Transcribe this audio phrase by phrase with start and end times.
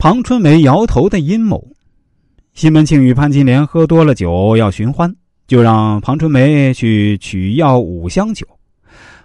[0.00, 1.62] 庞春梅摇头的阴谋。
[2.54, 5.14] 西门庆与潘金莲喝多了酒要寻欢，
[5.46, 8.46] 就让庞春梅去取药五香酒。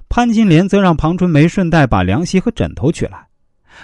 [0.10, 3.26] 潘金莲则让庞春梅顺带把凉席和枕头取来。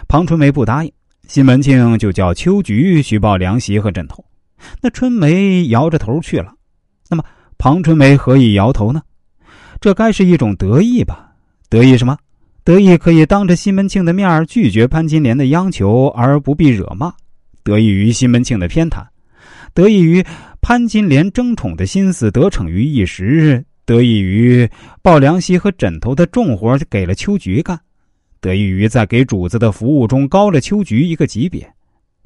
[0.10, 0.92] 庞春梅不答应，
[1.30, 4.22] 西门庆就叫秋菊去抱凉席和枕头。
[4.82, 6.54] 那春梅摇着头去了。
[7.10, 7.24] 那么
[7.58, 9.02] 庞春梅何以摇头呢？
[9.80, 11.32] 这该是一种得意吧？
[11.70, 12.18] 得意什么？
[12.64, 17.12] 得意可以当着西门庆的面拒绝潘金莲的央求而不必惹骂，
[17.64, 19.04] 得益于西门庆的偏袒，
[19.74, 20.24] 得益于
[20.62, 24.70] 潘金莲争宠的心思得逞于一时，得益于
[25.02, 27.80] 抱凉席和枕头的重活给了秋菊干，
[28.40, 31.68] 得益于在给主子的服务中高了秋菊一个级别。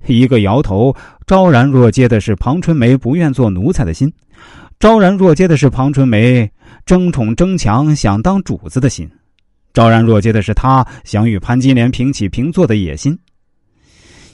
[0.05, 0.93] 一个摇头，
[1.25, 4.09] 昭然若揭的是庞春梅不愿做奴才的心；
[4.79, 6.51] 昭然若揭的是庞春梅
[6.85, 9.09] 争宠争强想当主子的心。
[9.75, 13.19] 昭然若揭的是他想与潘金莲平起平坐的野心。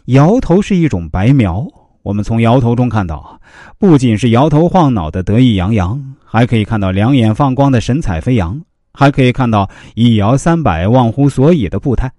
[0.06, 1.68] 摇头是一种白描，
[2.04, 3.42] 我们从摇头中看到，
[3.80, 8.62] 不仅是摇头晃脑的得意洋洋，还可以看到两眼放光的神采飞扬，
[8.94, 12.12] 还可以看到一摇三摆忘乎所以的步态。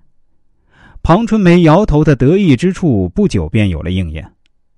[1.04, 4.28] 庞春梅摇头的得意之处，不久便有了应验。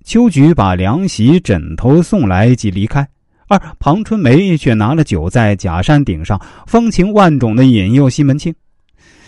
[0.05, 3.09] 秋菊把凉席、枕头送来即离开。
[3.49, 8.55] 而庞春梅却拿了酒在假山顶上风情万种的引诱西门庆，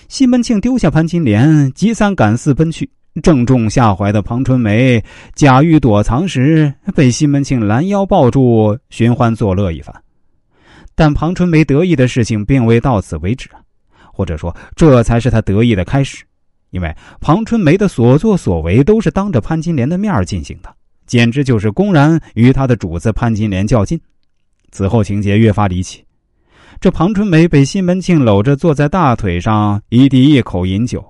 [0.08, 2.89] 西门庆丢下潘金莲，急三赶四奔去。
[3.23, 5.03] 正中下怀的庞春梅
[5.34, 9.95] 假欲躲藏时，被西门庆拦腰抱住，寻欢作乐一番。
[10.95, 13.48] 但庞春梅得意的事情并未到此为止，
[14.12, 16.25] 或者说，这才是他得意的开始，
[16.70, 20.75] 因为庞春梅的所作所为都是当着潘金莲的面进行的。
[21.07, 24.01] 简直就是公然与他的主子潘金莲较劲。
[24.73, 26.05] 此后情节越发离奇。
[26.81, 31.03] 这庞春梅被西门庆搂着坐在大腿上，一滴一口饮酒，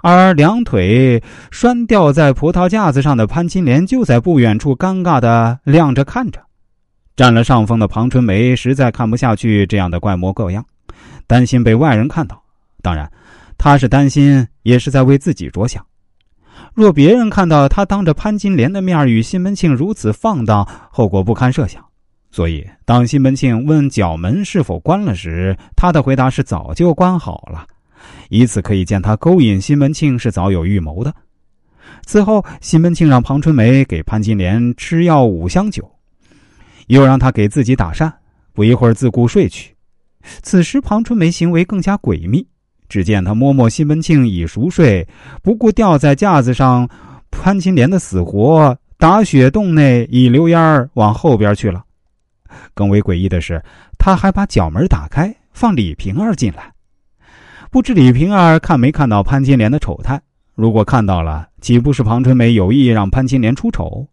[0.00, 6.40] 而两腿拴吊在葡萄架子上的潘金莲就在不远处尴尬的晾着看着。
[7.16, 10.64] 占了上风的庞春梅实在看不下去这样的怪模各样，
[11.26, 12.40] 担心被外人看到。
[12.80, 13.10] 当然，
[13.58, 15.84] 他是担心，也是在为自己着想。
[16.74, 21.84] 若别人看到他当着潘金莲的面与西门庆如此放荡，后果不堪设想。
[22.30, 27.66] 所以，当西门庆问角门是否关了时，他的回答是早就关好了。
[28.30, 31.14] 以此可以见，他勾引西门庆是早有预谋的。
[32.06, 35.86] 此后，西门庆让庞春梅给潘金莲吃药五香酒，
[36.86, 38.10] 又让他给自己打扇，
[38.54, 39.76] 不一会儿自顾睡去。
[40.42, 42.46] 此时，庞春梅行为更加诡秘。
[42.92, 45.08] 只见他摸摸西门庆已熟睡，
[45.42, 46.86] 不顾吊在架子上
[47.30, 51.82] 潘金莲的死活，打雪洞内已溜烟儿往后边去了。
[52.74, 53.64] 更为诡异的是，
[53.98, 56.70] 他还把角门打开，放李瓶儿进来。
[57.70, 60.20] 不知李瓶儿看没看到潘金莲的丑态？
[60.54, 64.06] 如果看到了，岂不是庞春梅有意让潘金莲出丑？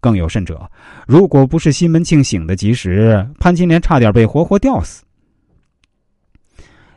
[0.00, 0.68] 更有甚者，
[1.06, 5.04] 如果不是西门庆醒得及时，潘金莲差点被活活吊死。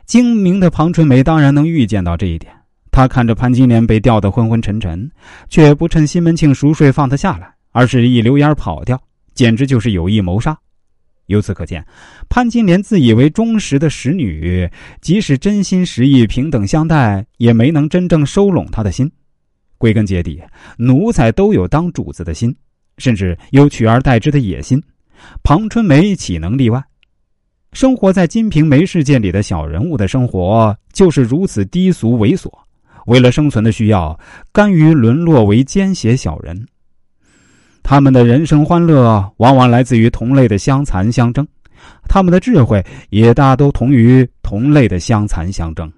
[0.08, 2.50] 精明的庞春梅当然能预见到这一点，
[2.90, 5.08] 她看着潘金莲被吊得昏昏沉沉，
[5.50, 8.98] 却不趁西门庆熟睡放他下来，而是一溜烟跑掉，
[9.34, 10.58] 简直就是有意谋杀。
[11.26, 11.84] 由此可见，
[12.30, 14.66] 潘金莲自以为忠实的使女，
[15.02, 19.12] 即使真心实意平等相待，也没能真正收拢他的心。
[19.76, 20.40] 归根结底，
[20.78, 22.56] 奴才都有当主子的心，
[22.96, 24.82] 甚至有取而代之的野心，
[25.42, 26.82] 庞春梅岂能例外？
[27.72, 32.50] 生活在金瓶梅世界里的小人物的生活就是如此低俗猥琐，
[33.06, 34.18] 为了生存的需要，
[34.52, 36.66] 甘于沦落为奸邪小人。
[37.82, 41.46] 他们的人生欢乐往往来自于同类的相残相争，
[42.08, 45.90] 他们的智慧也大都同于同类的相残相争。